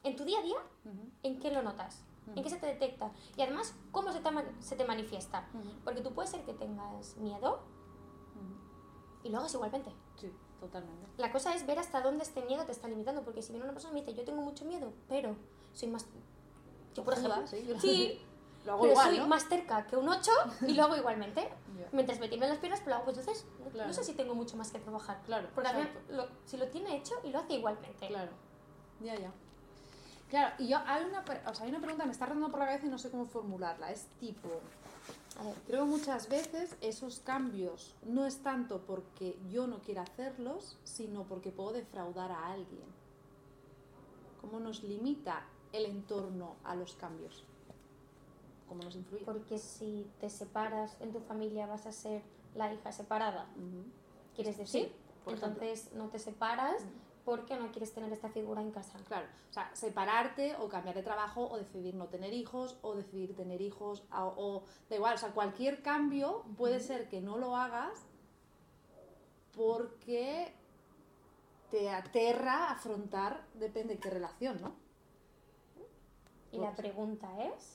[0.05, 0.59] en tu día a día.
[1.23, 2.03] ¿en qué lo notas?
[2.35, 3.11] ¿En qué se te detecta?
[3.37, 5.49] Y además, ¿cómo se te, se te manifiesta?
[5.85, 7.61] Porque tú puedes ser que tengas miedo
[9.25, 9.91] y lo hagas igualmente.
[10.17, 11.07] Sí, totalmente.
[11.17, 13.73] La cosa es ver hasta dónde este miedo te está limitando, porque si viene una
[13.73, 15.37] persona y me dice, yo tengo mucho miedo, pero
[15.73, 16.07] soy más...
[16.95, 17.69] Yo, por ejemplo, sí.
[17.81, 18.23] sí,
[18.67, 19.27] Lo hago pero igual, soy ¿no?
[19.29, 20.31] más cerca que un 8
[20.67, 21.49] y lo hago igualmente.
[21.93, 23.05] Mientras me tiemblan las piernas, pero lo hago.
[23.07, 23.89] Pues entonces, no- Claro.
[23.89, 25.23] no sé si tengo mucho más que trabajar.
[25.25, 28.09] Claro, Porque lo- si lo tiene hecho y lo hace igualmente.
[28.09, 28.33] Claro.
[29.01, 29.31] Ya, ya.
[30.29, 32.61] Claro, y yo hay una, o sea, hay una pregunta que me está rondando por
[32.61, 33.91] la cabeza y no sé cómo formularla.
[33.91, 34.49] Es tipo,
[35.67, 41.25] creo que muchas veces esos cambios no es tanto porque yo no quiera hacerlos, sino
[41.25, 42.87] porque puedo defraudar a alguien.
[44.41, 47.45] ¿Cómo nos limita el entorno a los cambios?
[48.69, 49.25] ¿Cómo nos influye?
[49.25, 52.23] porque si te separas en tu familia vas a ser
[52.55, 53.47] la hija separada.
[54.35, 54.87] ¿quieres decir?
[54.87, 54.93] Sí,
[55.27, 55.49] ejemplo.
[55.49, 56.83] Entonces no te separas
[57.29, 58.99] porque no quieres tener esta figura en casa.
[59.07, 63.37] Claro, o sea, separarte o cambiar de trabajo o decidir no tener hijos o decidir
[63.37, 67.55] tener hijos o, o- da igual, o sea, cualquier cambio puede ser que no lo
[67.55, 68.07] hagas
[69.55, 70.53] porque
[71.71, 74.73] te aterra afrontar, depende de qué relación, ¿no?
[76.51, 77.75] Y la Pues- pregunta es,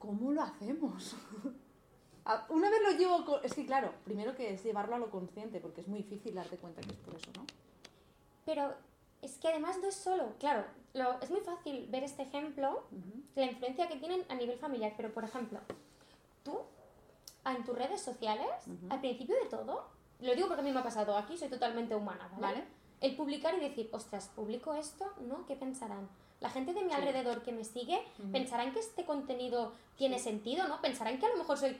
[0.00, 1.16] ¿Cómo lo hacemos?
[2.50, 5.60] Una vez lo llevo, co- es que claro, primero que es llevarlo a lo consciente,
[5.60, 7.44] porque es muy difícil darte cuenta que es por eso, ¿no?
[8.48, 8.74] Pero
[9.20, 13.22] es que además no es solo, claro, lo- es muy fácil ver este ejemplo Ujú.
[13.34, 14.94] la influencia que tienen a nivel familiar.
[14.96, 15.60] Pero, por ejemplo,
[16.42, 16.58] tú,
[17.44, 18.86] en tus redes sociales, Ujú.
[18.88, 19.84] al principio de todo,
[20.20, 22.40] lo digo porque a mí me ha pasado aquí, soy totalmente humana, ¿vale?
[22.40, 22.64] ¿Vale?
[23.02, 25.04] El publicar y decir, ostras, ¿publico esto?
[25.20, 25.44] ¿No?
[25.44, 26.08] ¿Qué pensarán?
[26.40, 26.96] La gente de mi Sí.
[26.96, 28.32] alrededor que me sigue, Ujú.
[28.32, 30.66] ¿pensarán que este contenido tiene sentido?
[30.68, 30.80] ¿No?
[30.80, 31.76] ¿Pensarán que a lo mejor soy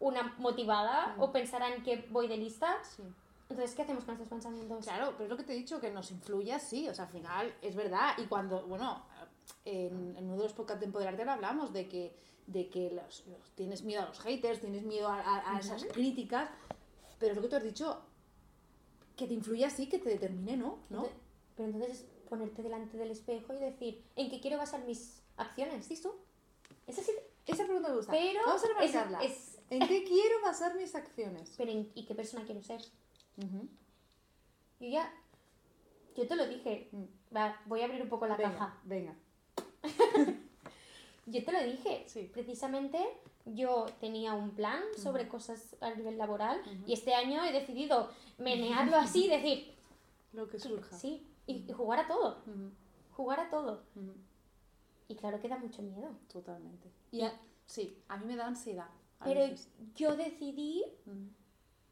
[0.00, 2.76] una motivada o pensarán que voy de lista?
[2.96, 3.02] Sí.
[3.50, 4.84] Entonces, ¿qué hacemos con estos pensamientos?
[4.84, 7.10] Claro, pero es lo que te he dicho, que nos influye, sí, o sea, al
[7.10, 8.12] final es verdad.
[8.18, 9.04] Y cuando, bueno,
[9.64, 12.14] en, en uno de los podcasts de Empoderarte lo hablamos de que,
[12.46, 15.84] de que los, los- tienes miedo a los haters, tienes miedo a, a- a esas
[15.84, 16.50] críticas,
[17.18, 18.02] pero es lo que tú has dicho,
[19.16, 20.78] que te influye así, que te determine, ¿no?
[20.90, 21.06] ¿No?
[21.06, 21.14] Entonces-
[21.56, 25.86] pero entonces es ponerte delante del espejo y decir, ¿en qué quiero basar mis acciones?
[25.86, 26.12] ¿Sí tú?
[26.86, 27.10] Es así,
[27.46, 28.12] Esa pregunta me gusta.
[28.12, 31.52] pero Vamos a es- es- ¿En qué quiero basar mis acciones?
[31.56, 32.80] pero ¿en- ¿y qué persona quiero ser?
[33.38, 33.68] Ujú.
[34.80, 35.12] Yo ya,
[36.16, 37.04] yo te lo dije, Mm.
[37.34, 38.78] Va, voy a abrir un poco la venga, caja.
[38.84, 39.14] venga.
[41.26, 42.30] Yo te lo dije, Sí.
[42.32, 42.98] precisamente
[43.44, 46.84] yo tenía un plan sobre cosas a nivel laboral Ujú.
[46.86, 49.74] y este año he decidido menearlo así y decir,
[50.32, 50.96] Lo que surja.
[50.96, 52.38] sí, y, y jugar a todo,
[53.14, 53.82] jugar a todo.
[55.08, 56.10] Y claro que da mucho miedo.
[56.32, 56.90] Totalmente.
[57.12, 58.88] Y a- sí, a mí me da ansiedad.
[59.22, 59.68] Pero veces.
[59.96, 61.16] yo decidí Ujú.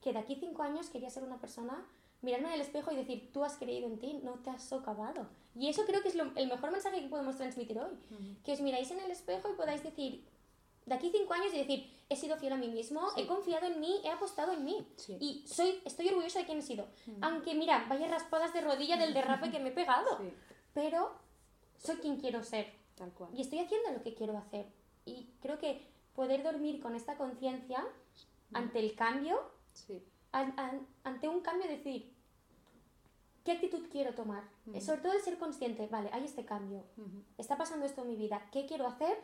[0.00, 1.86] Que de aquí cinco años quería ser una persona,
[2.22, 5.28] mirarme en el espejo y decir, tú has creído en ti, no te has socavado.
[5.54, 7.92] Y eso creo que es lo- el mejor mensaje que podemos transmitir hoy.
[8.44, 10.24] Que os miráis en el espejo y podáis decir,
[10.86, 13.22] de aquí cinco años y decir, he sido fiel a mí mismo, Sí.
[13.22, 14.86] he confiado en mí, he apostado en mí.
[14.96, 15.16] Sí.
[15.20, 16.86] Y soy, estoy orgullosa de quién he sido.
[17.22, 20.18] Aunque mira, vaya raspadas de rodilla del derrape que me he pegado.
[20.18, 20.32] Sí,
[20.74, 21.10] Pero
[21.78, 22.72] soy quien quiero ser.
[22.96, 23.30] tal cual.
[23.34, 24.66] Y estoy haciendo lo que quiero hacer.
[25.04, 27.84] Y creo que poder dormir con esta conciencia
[28.52, 29.38] ante el cambio,
[29.76, 30.02] Sí.
[30.32, 32.12] an- an- ante un cambio, decir,
[33.44, 34.42] ¿qué actitud quiero tomar?
[34.66, 34.80] Ujú.
[34.80, 36.84] Sobre todo el ser consciente, vale, hay este cambio,
[37.38, 39.16] está pasando esto en mi vida, ¿qué quiero hacer?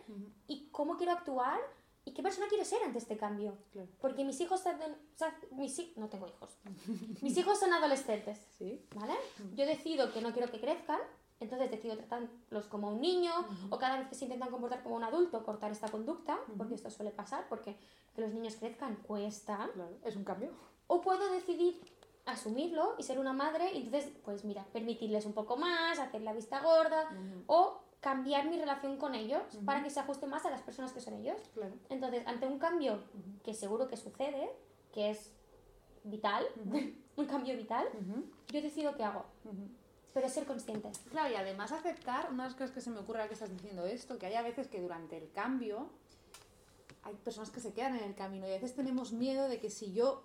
[0.47, 1.59] ¿Y cómo quiero actuar?
[2.05, 3.57] ¿Y qué persona quiero ser ante este cambio?
[3.73, 3.89] Claro.
[4.01, 4.63] Porque mis hijos,
[5.53, 6.51] mis no tengo hijos,
[7.23, 8.85] mis hijos son adolescentes, Sí.
[8.95, 9.15] ¿vale?
[9.55, 11.01] Yo decido que no quiero que crezcan,
[11.43, 13.33] entonces decido tratarlos como un niño
[13.71, 16.91] o cada vez que se intentan comportar como un adulto, cortar esta conducta, porque esto
[16.91, 17.77] suele pasar, porque
[18.15, 19.69] que los niños crezcan cuesta.
[19.75, 19.97] Claro.
[20.05, 20.51] Es un cambio.
[20.87, 21.81] O puedo decidir
[22.27, 26.33] asumirlo y ser una madre y entonces, pues mira, permitirles un poco más, hacer la
[26.33, 27.43] vista gorda Ujú.
[27.47, 31.01] o cambiar mi relación con ellos para que se ajuste más a las personas que
[31.01, 31.41] son ellos.
[31.55, 31.75] Claro.
[31.89, 33.03] Entonces, ante un cambio
[33.45, 34.51] que seguro que sucede,
[34.93, 35.33] que es
[36.05, 36.45] vital,
[37.17, 37.87] un cambio vital,
[38.49, 39.25] yo decido qué hago.
[40.15, 40.91] Pero ser consciente.
[41.11, 43.51] Claro, y además aceptar, una de las cosas que se me ocurre ahora que estás
[43.51, 45.89] diciendo esto, que hay a veces que durante el cambio
[47.05, 49.71] hay personas que se quedan en el camino y a veces tenemos miedo de que
[49.71, 50.23] si yo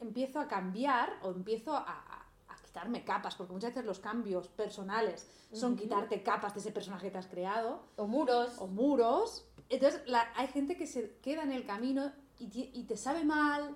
[0.00, 2.20] empiezo a cambiar o empiezo a, a-
[2.52, 7.06] a quitarme capas, porque muchas veces los cambios personales son quitarte capas de ese personaje
[7.06, 8.56] que te has creado, O muros.
[8.58, 9.46] o muros.
[9.68, 13.74] Entonces la- hay gente que se queda en el camino y, y te sabe mal,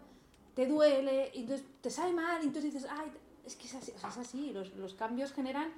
[0.54, 3.10] te duele, y entonces te sabe mal, y entonces dices, ay,
[3.48, 4.52] es que es así, o sea, es así.
[4.52, 5.72] Los, los cambios generan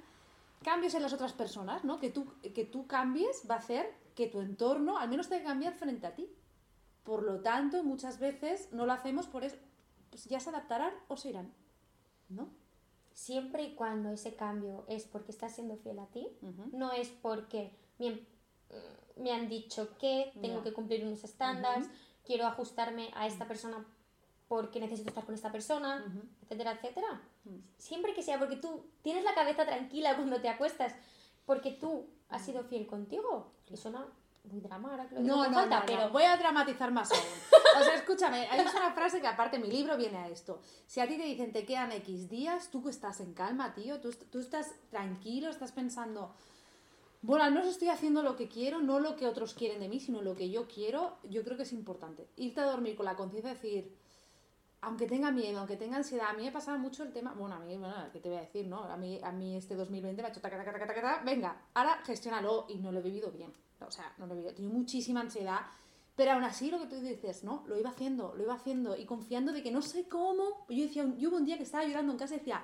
[0.63, 1.99] cambios en las otras personas, ¿no?
[1.99, 5.47] Que tú, que tú cambies va a hacer que tu entorno al menos tenga que
[5.47, 6.29] cambiar frente a ti.
[7.03, 9.55] Por lo tanto, muchas veces no lo hacemos por eso.
[10.11, 11.51] Pues ya se adaptarán o se irán,
[12.29, 12.47] ¿no?
[13.13, 16.27] Siempre y cuando ese cambio es porque estás siendo fiel a ti,
[16.71, 18.19] no es porque me,
[19.17, 21.89] me han dicho que tengo que cumplir unos estándares,
[22.25, 23.85] quiero ajustarme a esta persona
[24.47, 26.23] porque necesito estar con esta persona, Ujú.
[26.41, 27.21] etcétera, etcétera.
[27.77, 30.93] Siempre que sea porque tú tienes la cabeza tranquila cuando te acuestas,
[31.45, 33.51] porque tú has sido fiel contigo.
[33.69, 34.05] Y suena
[34.43, 36.09] muy drama ahora que lo No, no, voz alta, no, pero no.
[36.11, 37.21] voy a dramatizar más aún.
[37.79, 40.59] O sea, escúchame, hay una frase que aparte mi libro viene a esto.
[40.87, 44.11] Si a ti te dicen te quedan X días, tú estás en calma, tío, tú,
[44.11, 46.33] tú estás tranquilo, estás pensando,
[47.21, 49.99] bueno, al menos estoy haciendo lo que quiero, no lo que otros quieren de mí,
[49.99, 52.27] sino lo que yo quiero, yo creo que es importante.
[52.35, 53.95] Irte a dormir con la conciencia de decir,
[54.81, 57.59] aunque tenga miedo, aunque tenga ansiedad, a mí me pasaba mucho el tema, bueno, a
[57.59, 58.83] mí, bueno, ¿qué te voy a decir, no?
[58.83, 62.01] A mí, a mí este 2020 me ha hecho taca, taca, taca, taca, venga, ahora
[62.03, 63.53] gestiónalo y no lo he vivido bien.
[63.79, 65.61] O sea, no lo he vivido, he tenido muchísima ansiedad,
[66.15, 67.63] Pero aún así, lo que tú dices, ¿no?
[67.67, 70.65] Lo iba haciendo, lo iba haciendo y confiando de que no sé cómo.
[70.69, 72.63] Yo decía, yo hubo un día que estaba llorando en casa y decía,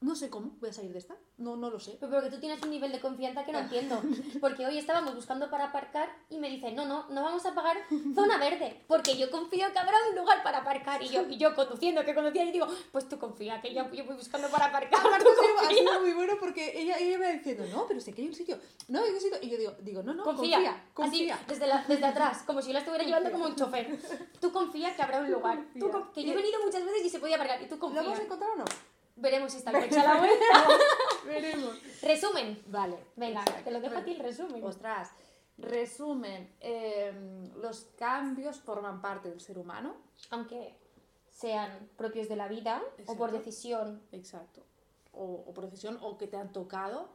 [0.00, 1.16] no sé cómo voy a salir de esta.
[1.38, 1.96] No, no lo sé.
[1.98, 4.00] Pero porque tú tienes un nivel de confianza que no entiendo.
[4.40, 7.76] Porque hoy estábamos buscando para aparcar y me dicen, no, no, no vamos a pagar
[8.14, 8.84] zona verde.
[8.86, 11.02] Porque yo confío que habrá un lugar para aparcar.
[11.02, 14.04] Y yo, y yo conduciendo, que conducía, y digo, pues tú confía, que yo, yo
[14.04, 15.00] voy buscando para aparcar.
[15.00, 15.98] Tú ha sido- confía".
[16.00, 18.58] muy bueno porque ella, ella me va diciendo, no, pero sé que hay un sitio.
[18.88, 19.38] No, hay un sitio.
[19.42, 21.34] Y yo digo, digo no, no, confía, Confía, confía.
[21.36, 23.98] Así, desde, la- desde atrás, como si yo la estuviera llevando como un chofer.
[24.40, 25.58] Tú confía que habrá un lugar.
[25.78, 26.12] Tú Confía.
[26.14, 27.62] que yo he venido muchas veces y se podía aparcar.
[27.62, 28.64] Y tú ¿Lo vamos a encontrar o no?
[29.16, 30.44] Veremos si está el coche a la vuelta.
[31.26, 31.74] Veremos.
[32.02, 32.62] Resumen.
[32.66, 32.98] Vale.
[33.16, 33.64] Venga, exacto.
[33.64, 34.62] te lo dejo a ti el resumen.
[34.62, 35.10] Ostras,
[35.56, 37.12] resumen, eh,
[37.56, 39.96] los cambios forman parte del ser humano.
[40.30, 40.74] Aunque
[41.30, 44.02] sean propios de la vida o por decisión.
[44.12, 44.62] Exacto.
[45.12, 47.08] O, o por decisión o que te han tocado.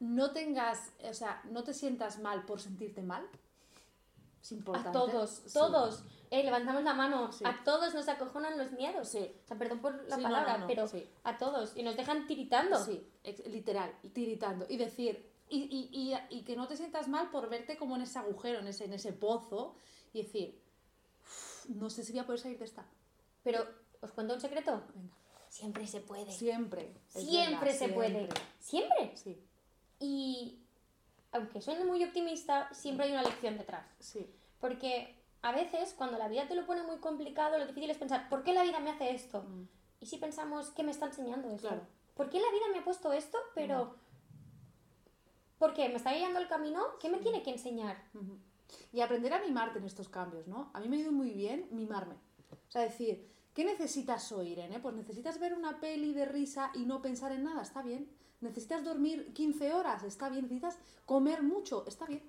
[0.00, 3.28] No tengas, o sea, no te sientas mal por sentirte mal.
[4.42, 4.88] Es importante.
[4.90, 5.52] A todos, Sí.
[5.54, 6.04] todos.
[6.30, 7.30] Eh, levantamos la mano.
[7.32, 7.44] Sí.
[7.46, 9.08] A todos nos acojonan los miedos.
[9.08, 9.32] Sí.
[9.44, 10.86] O sea, perdón por la no, palabra, no, no, pero
[11.24, 11.76] a todos.
[11.76, 12.82] Y nos dejan tiritando.
[12.84, 13.06] Sí,
[13.46, 14.66] literal, tiritando.
[14.68, 18.02] Y decir, y, y, y, y que no te sientas mal por verte como en
[18.02, 19.76] ese agujero, en ese, en ese pozo,
[20.12, 20.60] y decir,
[21.22, 22.84] "Uf, no sé si voy a poder salir de esta.
[23.44, 23.64] Pero,
[24.00, 24.82] ¿os cuento un secreto?
[24.94, 25.14] Venga.
[25.48, 26.32] Siempre se puede.
[26.32, 26.94] Siempre.
[27.08, 28.28] Siempre verdad, se puede.
[28.58, 29.16] Siempre.
[29.16, 29.38] Sí,
[30.00, 30.61] Y
[31.32, 33.86] aunque suene muy optimista, siempre hay una lección detrás.
[33.98, 34.26] sí.
[34.60, 38.28] Porque a veces cuando la vida te lo pone muy complicado, lo difícil es pensar,
[38.28, 39.42] ¿por qué la vida me hace esto?
[39.42, 39.66] Mm.
[40.00, 41.68] Y si pensamos, ¿qué me está enseñando esto?
[41.68, 41.86] Claro.
[42.14, 43.38] ¿Por qué la vida me ha puesto esto?
[43.54, 43.96] Pero,
[45.58, 45.88] ¿por qué?
[45.88, 46.80] ¿Me está guiando el camino?
[47.00, 48.00] ¿Qué me tiene que enseñar?
[48.92, 50.70] Y aprender a mimarte en estos cambios, ¿no?
[50.74, 52.14] A mí me ha ido muy bien mimarme.
[52.50, 54.78] O sea, decir, ¿qué necesitas hoy, Irene?
[54.78, 58.08] Pues necesitas ver una peli de risa y no pensar en nada, está bien.
[58.42, 60.42] Necesitas dormir 15 horas, está bien.
[60.42, 62.22] Necesitas comer mucho, está bien.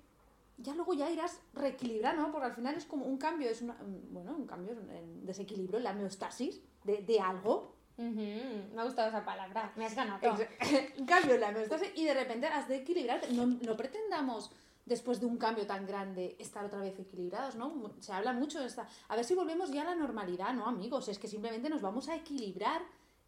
[0.58, 2.32] Ya luego ya irás reequilibrando, ¿no?
[2.32, 5.80] Porque al final es como un cambio, es una, mm, bueno, un cambio en desequilibrio,
[5.80, 7.74] la homeostasis de, de algo.
[7.96, 10.20] Ujú, Me ha gustado esa palabra, me has ganado.
[10.98, 13.32] un cambio en la homeostasis y de repente has de equilibrarte.
[13.32, 14.52] No, no pretendamos
[14.86, 17.92] después de un cambio tan grande estar otra vez equilibrados, ¿no?
[18.00, 18.86] Se habla mucho de esta...
[19.08, 21.08] A ver si volvemos ya a la normalidad, ¿no, amigos?
[21.08, 22.82] Es que simplemente nos vamos a equilibrar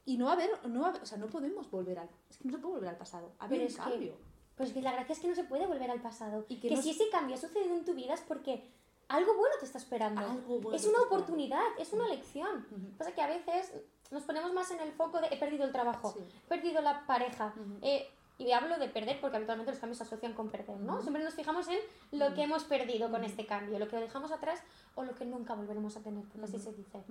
[0.06, 0.50] y no va a haber...
[0.68, 2.08] No va a haber- o sea, no podemos volver al...
[2.30, 3.32] Es que no se puede volver al pasado.
[3.38, 4.16] A ver, Pero un es que- cambio.
[4.56, 6.46] Pues que la gracia es que no se puede volver al pasado.
[6.48, 8.66] Y que que no si es- ese cambio ha sucedido en tu vida es porque
[9.08, 10.22] algo bueno te está esperando.
[10.22, 12.66] Algo bueno es una oportunidad, es una lección.
[12.70, 12.96] Ujú.
[12.96, 13.74] Pasa que a veces
[14.10, 16.20] nos ponemos más en el foco de he perdido el trabajo, Sí.
[16.44, 17.52] he perdido la pareja.
[17.82, 18.08] Eh,
[18.38, 20.94] y hablo de perder porque habitualmente los cambios se asocian con perder, ¿no?
[20.94, 21.02] Ujú.
[21.02, 21.78] Siempre nos fijamos en
[22.18, 24.62] lo que hemos perdido con este cambio, lo que dejamos atrás
[24.94, 27.02] o lo que nunca volveremos a tener, porque así se dice.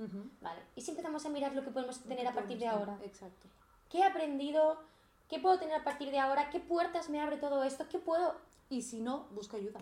[0.42, 0.62] Vale.
[0.76, 2.98] Y siempre empezamos a mirar lo que podemos tener a partir de ahora.
[3.04, 3.48] Exacto.
[3.90, 4.80] ¿Qué he aprendido?
[5.28, 6.50] ¿Qué puedo tener a partir de ahora?
[6.52, 7.88] ¿Qué puertas me abre todo esto?
[7.90, 8.36] ¿Qué puedo
[8.70, 9.82] Y si no, busca ayuda.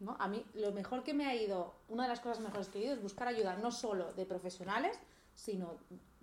[0.00, 0.16] ¿No?
[0.18, 2.84] A mí lo mejor que me ha ido, una de las cosas mejores que he
[2.84, 4.98] ido es buscar ayuda, no solo de profesionales,
[5.34, 5.76] sino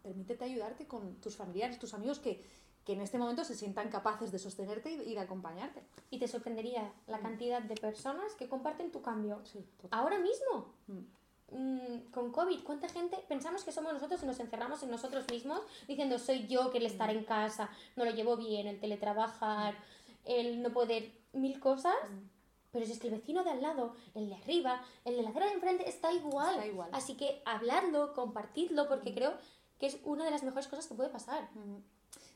[0.03, 2.43] permítete ayudarte con tus familiares, tus amigos que,
[2.85, 5.83] que en este momento se sientan capaces de sostenerte y, de acompañarte.
[6.09, 9.41] Y te sorprendería la cantidad de personas que comparten tu cambio.
[9.45, 9.65] Sí.
[9.91, 10.99] Ahora mismo, Mm.
[11.51, 15.61] mm, con COVID, ¿cuánta gente pensamos que somos nosotros y nos encerramos en nosotros mismos
[15.87, 19.75] diciendo soy yo que el estar en casa no lo llevo bien, el teletrabajar,
[20.25, 21.95] el no poder mil cosas?
[22.09, 22.33] Mm.
[22.73, 25.29] Pero si es que el vecino de al lado, el de arriba, el de la
[25.29, 26.55] acera de enfrente está igual.
[26.55, 26.89] Está igual.
[26.91, 29.35] Así que habladlo, compartidlo, porque creo
[29.77, 31.49] que es una de las mejores cosas que puede pasar.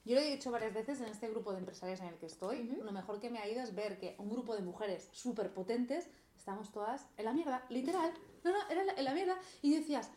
[0.08, 2.63] Yo lo he dicho varias veces en este grupo de empresarios en el que estoy.
[2.63, 6.10] Lo mejor que me ha ido es ver que un grupo de mujeres súper potentes
[6.38, 8.13] estamos todas en la mierda, literal.
[8.43, 9.38] No, no, era en la- mierda.
[9.62, 10.10] Y decías,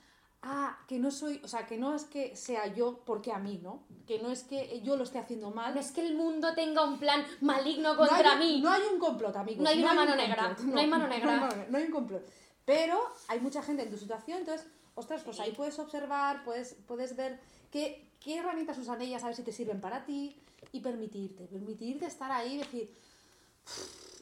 [0.42, 3.58] ah, que no soy, o sea, que no es que sea yo porque a mí,
[3.62, 3.82] ¿no?
[4.06, 5.74] Que no es que yo lo esté haciendo mal.
[5.74, 8.60] No es que el mundo tenga un plan maligno No hay- contra mí.
[8.62, 9.62] No hay un complot, amigos.
[9.64, 11.36] No hay una un mano negra, no hay mano negra.
[11.36, 12.24] No, no, no hay un complot.
[12.64, 17.16] Pero hay mucha gente en tu situación, entonces, ostras, pues ahí puedes observar, puedes, puedes
[17.16, 17.40] ver
[17.72, 20.36] qué, qué herramientas usan ellas, a ver si te sirven para ti
[20.72, 22.94] y permitirte, permitirte estar ahí y decir.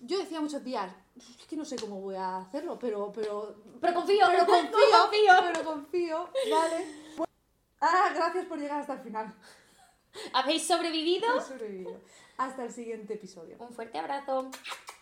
[0.02, 0.92] Yo decía muchos días,
[1.40, 5.32] es que no sé cómo voy a hacerlo, pero, pero, Pero confío, pero confío, confío.
[5.52, 6.86] pero confío, vale.
[7.80, 9.34] Ah, gracias por llegar hasta el final.
[10.32, 11.26] ¿Habéis sobrevivido?
[11.36, 12.00] He sobrevivido.
[12.36, 13.56] Hasta el siguiente episodio.
[13.58, 14.50] Un fuerte abrazo.